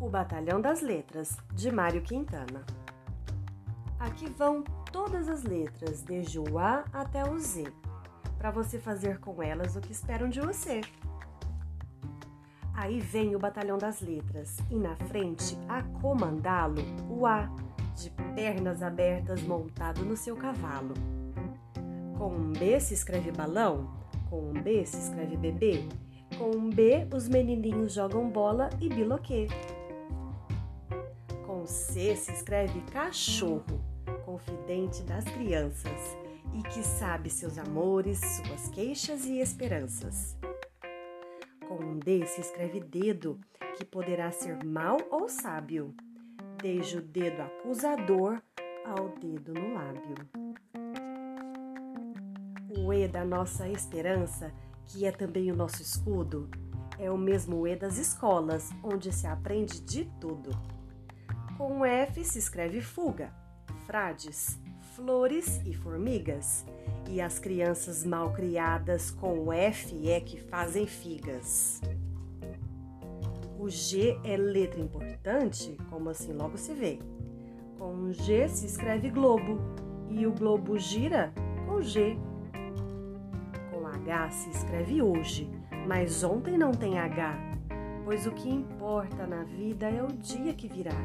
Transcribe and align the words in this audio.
O 0.00 0.08
Batalhão 0.08 0.60
das 0.60 0.80
Letras, 0.80 1.36
de 1.52 1.72
Mário 1.72 2.00
Quintana. 2.00 2.64
Aqui 3.98 4.30
vão 4.30 4.62
todas 4.92 5.28
as 5.28 5.42
letras, 5.42 6.02
desde 6.02 6.38
o 6.38 6.56
A 6.56 6.84
até 6.92 7.28
o 7.28 7.36
Z, 7.36 7.64
para 8.38 8.52
você 8.52 8.78
fazer 8.78 9.18
com 9.18 9.42
elas 9.42 9.74
o 9.74 9.80
que 9.80 9.90
esperam 9.90 10.28
de 10.28 10.40
você. 10.40 10.82
Aí 12.72 13.00
vem 13.00 13.34
o 13.34 13.40
Batalhão 13.40 13.76
das 13.76 14.00
Letras 14.00 14.58
e 14.70 14.76
na 14.76 14.94
frente, 14.94 15.58
a 15.68 15.82
comandá-lo, 16.00 16.80
o 17.10 17.26
A, 17.26 17.50
de 17.96 18.10
pernas 18.36 18.84
abertas 18.84 19.42
montado 19.42 20.04
no 20.04 20.16
seu 20.16 20.36
cavalo. 20.36 20.94
Com 22.16 22.30
um 22.36 22.52
B 22.52 22.78
se 22.78 22.94
escreve 22.94 23.32
balão, 23.32 23.92
com 24.30 24.50
um 24.50 24.52
B 24.52 24.86
se 24.86 24.96
escreve 24.96 25.36
bebê, 25.36 25.88
com 26.38 26.56
um 26.56 26.70
B 26.70 27.08
os 27.12 27.28
menininhos 27.28 27.94
jogam 27.94 28.30
bola 28.30 28.70
e 28.80 28.88
biloquê. 28.88 29.48
C 31.68 32.16
se 32.16 32.32
escreve 32.32 32.80
cachorro, 32.90 33.84
confidente 34.24 35.02
das 35.02 35.24
crianças 35.24 36.16
e 36.54 36.62
que 36.62 36.82
sabe 36.82 37.28
seus 37.28 37.58
amores, 37.58 38.18
suas 38.18 38.68
queixas 38.70 39.26
e 39.26 39.38
esperanças. 39.38 40.34
Com 41.68 41.74
um 41.74 41.98
D 41.98 42.24
se 42.26 42.40
escreve 42.40 42.80
dedo, 42.80 43.38
que 43.76 43.84
poderá 43.84 44.32
ser 44.32 44.64
mau 44.64 44.96
ou 45.10 45.28
sábio, 45.28 45.94
desde 46.56 46.96
o 46.96 47.02
dedo 47.02 47.42
acusador 47.42 48.40
ao 48.86 49.10
dedo 49.10 49.52
no 49.52 49.74
lábio. 49.74 50.14
O 52.78 52.92
E 52.94 53.06
da 53.06 53.26
nossa 53.26 53.68
esperança, 53.68 54.54
que 54.86 55.04
é 55.04 55.12
também 55.12 55.52
o 55.52 55.56
nosso 55.56 55.82
escudo, 55.82 56.48
é 56.98 57.10
o 57.10 57.18
mesmo 57.18 57.66
E 57.66 57.76
das 57.76 57.98
escolas, 57.98 58.70
onde 58.82 59.12
se 59.12 59.26
aprende 59.26 59.82
de 59.82 60.06
tudo. 60.18 60.77
Com 61.58 61.84
F 61.84 62.24
se 62.24 62.38
escreve 62.38 62.80
fuga, 62.80 63.32
frades, 63.84 64.56
flores 64.94 65.60
e 65.66 65.74
formigas. 65.74 66.64
E 67.10 67.20
as 67.20 67.40
crianças 67.40 68.04
mal 68.04 68.32
criadas 68.32 69.10
com 69.10 69.52
F 69.52 70.08
é 70.08 70.20
que 70.20 70.38
fazem 70.38 70.86
figas. 70.86 71.80
O 73.58 73.68
G 73.68 74.16
é 74.22 74.36
letra 74.36 74.80
importante, 74.80 75.76
como 75.90 76.10
assim 76.10 76.32
logo 76.32 76.56
se 76.56 76.72
vê. 76.72 77.00
Com 77.76 77.92
um 77.92 78.12
G 78.12 78.48
se 78.48 78.64
escreve 78.64 79.10
globo 79.10 79.58
e 80.08 80.28
o 80.28 80.32
globo 80.32 80.78
gira 80.78 81.34
com 81.66 81.82
G. 81.82 82.16
Com 83.72 83.84
H 83.84 84.30
se 84.30 84.50
escreve 84.50 85.02
hoje, 85.02 85.50
mas 85.88 86.22
ontem 86.22 86.56
não 86.56 86.70
tem 86.70 87.00
H, 87.00 87.47
pois 88.08 88.26
o 88.26 88.32
que 88.32 88.48
importa 88.48 89.26
na 89.26 89.44
vida 89.44 89.86
é 89.86 90.02
o 90.02 90.06
dia 90.06 90.54
que 90.54 90.66
virá. 90.66 90.96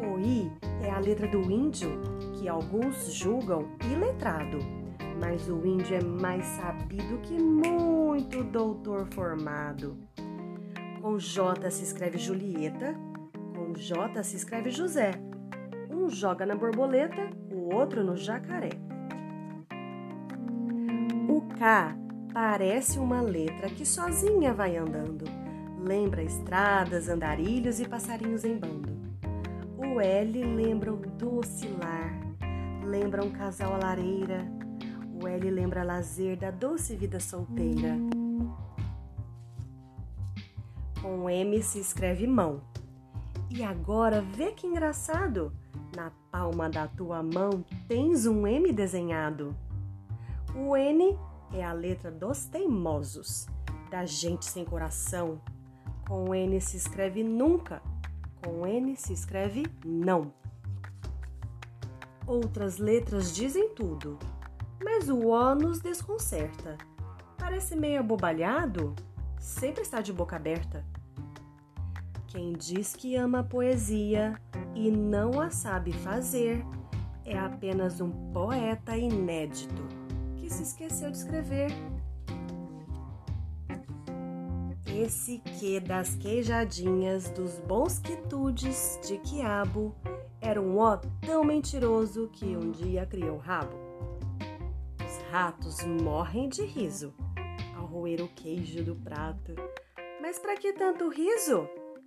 O 0.00 0.18
I 0.18 0.50
é 0.82 0.90
a 0.90 0.98
letra 0.98 1.28
do 1.28 1.42
índio, 1.52 1.90
que 2.32 2.48
alguns 2.48 3.12
julgam 3.12 3.68
iletrado, 3.92 4.56
mas 5.20 5.50
o 5.50 5.66
índio 5.66 5.96
é 5.96 6.02
mais 6.02 6.46
sabido 6.46 7.18
que 7.18 7.34
muito 7.34 8.42
doutor 8.42 9.06
formado. 9.12 9.98
Com 11.02 11.18
J 11.18 11.70
se 11.70 11.84
escreve 11.84 12.16
Julieta, 12.16 12.94
com 13.54 13.74
J 13.74 14.22
se 14.22 14.36
escreve 14.36 14.70
José. 14.70 15.10
Um 15.90 16.08
joga 16.08 16.46
na 16.46 16.56
borboleta, 16.56 17.28
o 17.52 17.74
outro 17.74 18.02
no 18.02 18.16
jacaré. 18.16 18.70
O 21.28 21.42
K 21.58 22.03
parece 22.34 22.98
uma 22.98 23.20
letra 23.20 23.70
que 23.70 23.86
sozinha 23.86 24.52
vai 24.52 24.76
andando. 24.76 25.24
Lembra 25.78 26.20
estradas, 26.20 27.08
andarilhos 27.08 27.78
e 27.78 27.88
passarinhos 27.88 28.44
em 28.44 28.58
bando. 28.58 28.92
O 29.78 30.00
L 30.00 30.44
lembra 30.44 30.92
o 30.92 30.96
doce 30.96 31.68
lar, 31.68 32.12
lembra 32.84 33.24
um 33.24 33.30
casal 33.30 33.74
à 33.74 33.78
lareira. 33.78 34.44
O 35.22 35.28
L 35.28 35.48
lembra 35.48 35.84
lazer 35.84 36.36
da 36.36 36.50
doce 36.50 36.96
vida 36.96 37.20
solteira. 37.20 37.96
Com 41.00 41.30
M 41.30 41.62
se 41.62 41.78
escreve 41.78 42.26
mão. 42.26 42.62
E 43.48 43.62
agora 43.62 44.20
vê 44.20 44.50
que 44.50 44.66
engraçado! 44.66 45.52
Na 45.94 46.10
palma 46.32 46.68
da 46.68 46.88
tua 46.88 47.22
mão 47.22 47.64
tens 47.86 48.26
um 48.26 48.44
M 48.44 48.72
desenhado. 48.72 49.54
O 50.56 50.76
N 50.76 51.16
é 51.52 51.64
a 51.64 51.72
letra 51.72 52.10
dos 52.10 52.46
teimosos, 52.46 53.46
da 53.90 54.04
gente 54.04 54.44
sem 54.44 54.64
coração. 54.64 55.40
Com 56.08 56.34
N 56.34 56.60
se 56.60 56.76
escreve 56.76 57.22
nunca 57.22 57.82
com 58.44 58.66
N 58.66 58.94
se 58.94 59.12
escreve 59.12 59.64
não. 59.84 60.32
Outras 62.26 62.76
letras 62.76 63.34
dizem 63.34 63.70
tudo, 63.70 64.18
mas 64.82 65.08
o 65.08 65.28
O 65.28 65.54
nos 65.54 65.80
desconcerta. 65.80 66.76
Parece 67.38 67.74
meio 67.74 68.00
abobalhado, 68.00 68.94
sempre 69.38 69.82
está 69.82 70.00
de 70.00 70.12
boca 70.12 70.36
aberta. 70.36 70.84
Quem 72.26 72.52
diz 72.52 72.94
que 72.94 73.16
ama 73.16 73.40
a 73.40 73.44
poesia 73.44 74.38
e 74.74 74.90
não 74.90 75.40
a 75.40 75.50
sabe 75.50 75.92
fazer 75.92 76.64
é 77.24 77.38
apenas 77.38 78.00
um 78.00 78.10
poeta 78.32 78.96
inédito 78.96 80.03
que 80.44 80.52
se 80.52 80.62
esqueceu 80.62 81.10
de 81.10 81.16
escrever 81.16 81.70
esse 84.86 85.38
que 85.38 85.80
das 85.80 86.14
queijadinhas 86.16 87.30
dos 87.30 87.58
bons 87.60 87.98
quitudes 87.98 89.00
de 89.06 89.18
quiabo 89.18 89.94
era 90.40 90.60
um 90.60 90.78
ó 90.78 90.98
tão 91.24 91.42
mentiroso 91.42 92.28
que 92.32 92.44
um 92.44 92.70
dia 92.70 93.06
criou 93.06 93.38
rabo. 93.38 93.74
Os 95.04 95.16
ratos 95.32 95.82
morrem 95.84 96.48
de 96.48 96.62
riso 96.64 97.14
ao 97.74 97.86
roer 97.86 98.22
o 98.22 98.28
queijo 98.28 98.84
do 98.84 98.94
prato. 98.94 99.54
Mas 100.20 100.38
para 100.38 100.56
que 100.56 100.74
tanto 100.74 101.08
riso? 101.08 101.66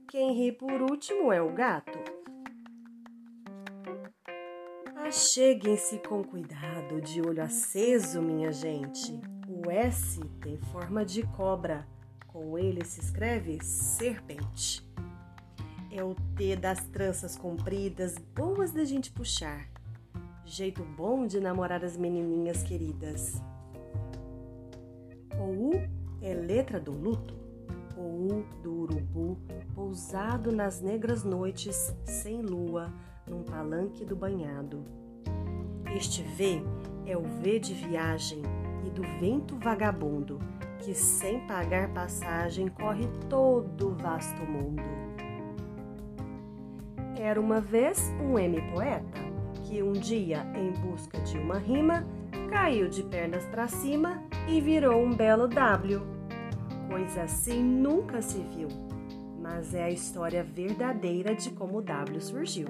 Quem 0.10 0.34
ri 0.34 0.52
por 0.52 0.82
último 0.82 1.34
é 1.34 1.42
o 1.42 1.52
gato. 1.52 2.17
Acheguem-se 5.08 6.00
com 6.00 6.22
cuidado, 6.22 7.00
de 7.00 7.22
olho 7.22 7.42
aceso, 7.42 8.22
minha 8.22 8.52
gente. 8.52 9.18
O 9.48 9.72
S 9.72 10.20
tem 10.42 10.58
forma 10.58 11.06
de 11.06 11.24
cobra 11.28 11.88
com 12.28 12.60
ele 12.60 12.84
se 12.84 13.00
escreve 13.00 13.58
serpente. 13.64 14.86
É 15.90 16.04
o 16.04 16.14
T 16.36 16.58
das 16.58 16.84
tranças 16.88 17.38
compridas, 17.38 18.18
boas 18.36 18.74
da 18.74 18.84
gente 18.84 19.10
puxar. 19.10 19.70
Jeito 20.44 20.84
bom 20.84 21.26
de 21.26 21.40
namorar 21.40 21.86
as 21.86 21.96
menininhas 21.96 22.62
queridas. 22.62 23.42
O 25.40 25.70
U 25.70 25.72
é 26.22 26.34
letra 26.34 26.82
do 26.82 26.92
luto. 26.92 27.34
O 27.96 28.02
U 28.02 28.46
do 28.62 28.74
urubu, 28.82 29.38
pousado 29.74 30.52
nas 30.52 30.82
negras 30.82 31.24
noites, 31.24 31.96
sem 32.04 32.42
lua, 32.42 32.94
num 33.28 33.44
palanque 33.44 34.06
do 34.06 34.16
banhado. 34.16 34.84
Este 35.96 36.22
V 36.22 36.64
é 37.06 37.18
o 37.18 37.24
V 37.24 37.60
de 37.60 37.74
viagem 37.74 38.42
e 38.86 38.90
do 38.90 39.02
vento 39.20 39.56
vagabundo 39.58 40.40
que 40.80 40.94
sem 40.94 41.40
pagar 41.48 41.90
passagem 41.90 42.68
corre 42.68 43.08
todo 43.30 43.90
o 43.90 43.96
vasto 43.96 44.42
mundo. 44.44 44.84
Era 47.20 47.42
uma 47.42 47.60
vez 47.60 48.14
um 48.22 48.38
M-poeta 48.38 49.20
que 49.66 49.82
um 49.82 49.92
dia, 49.92 50.46
em 50.56 50.72
busca 50.80 51.20
de 51.22 51.38
uma 51.38 51.58
rima, 51.58 52.06
caiu 52.50 52.88
de 52.88 53.04
pernas 53.04 53.44
para 53.46 53.68
cima 53.68 54.24
e 54.48 54.62
virou 54.62 55.04
um 55.04 55.14
belo 55.14 55.48
W. 55.48 56.02
Coisa 56.88 57.24
assim 57.24 57.62
nunca 57.62 58.22
se 58.22 58.38
viu, 58.38 58.70
mas 59.42 59.74
é 59.74 59.84
a 59.84 59.90
história 59.90 60.44
verdadeira 60.44 61.36
de 61.36 61.50
como 61.50 61.80
o 61.80 61.82
W 61.82 62.22
surgiu. 62.22 62.68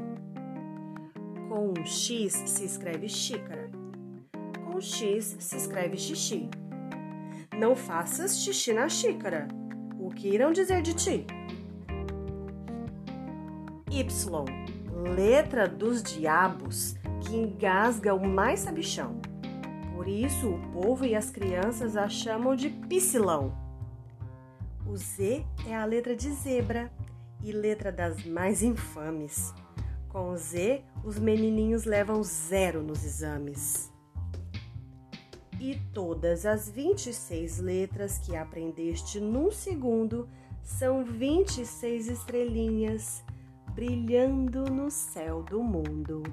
Com 1.57 1.73
um 1.75 1.85
X 1.87 2.33
se 2.45 2.65
escreve 2.65 3.09
xícara, 3.09 3.71
com 4.63 4.79
X 4.79 5.37
se 5.39 5.57
escreve 5.57 5.97
xixi 5.97 6.47
não 7.57 7.75
faças 7.75 8.37
xixi 8.37 8.71
na 8.71 8.87
xícara. 8.87 9.47
O 9.99 10.11
que 10.11 10.27
irão 10.27 10.51
dizer 10.51 10.83
de 10.83 10.93
ti? 10.93 11.25
Y. 13.89 14.45
Letra 15.15 15.67
dos 15.67 16.03
diabos 16.03 16.95
que 17.21 17.35
engasga 17.35 18.13
o 18.13 18.27
mais 18.27 18.59
sabichão. 18.59 19.19
Por 19.95 20.07
isso 20.07 20.49
o 20.51 20.59
povo 20.71 21.05
e 21.05 21.15
as 21.15 21.31
crianças 21.31 21.97
a 21.97 22.07
chamam 22.07 22.55
de 22.55 22.69
piscilão. 22.69 23.51
O 24.85 24.95
Z 24.95 25.43
é 25.67 25.75
a 25.75 25.85
letra 25.85 26.15
de 26.15 26.31
zebra 26.31 26.91
e 27.43 27.51
letra 27.51 27.91
das 27.91 28.23
mais 28.23 28.61
infames. 28.61 29.55
Com 30.07 30.37
Z, 30.37 30.83
os 31.07 31.17
menininhos 31.17 31.85
levam 31.85 32.21
zero 32.21 32.83
nos 32.83 33.05
exames 33.05 33.89
e 35.57 35.79
todas 35.93 36.45
as 36.45 36.69
26 36.69 37.59
letras 37.59 38.17
que 38.17 38.35
aprendeste 38.35 39.17
num 39.21 39.49
segundo 39.49 40.27
São 40.61 41.05
vinte 41.05 41.61
e 41.61 41.65
seis 41.65 42.09
estrelinhas 42.09 43.23
brilhando 43.73 44.65
no 44.65 44.91
céu 44.91 45.41
do 45.43 45.63
mundo. 45.63 46.23